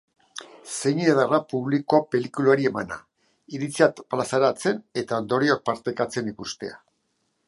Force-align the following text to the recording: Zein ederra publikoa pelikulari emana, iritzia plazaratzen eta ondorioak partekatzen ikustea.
Zein 0.75 1.01
ederra 1.09 1.39
publikoa 1.51 1.99
pelikulari 2.15 2.65
emana, 2.69 2.97
iritzia 3.57 3.89
plazaratzen 4.15 4.83
eta 5.03 5.21
ondorioak 5.25 5.65
partekatzen 5.71 6.33
ikustea. 6.33 6.81